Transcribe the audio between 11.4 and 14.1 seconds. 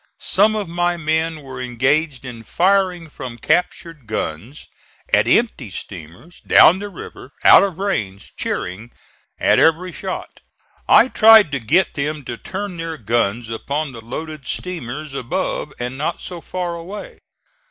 to get them to turn their guns upon the